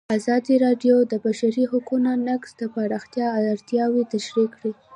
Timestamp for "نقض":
2.27-2.51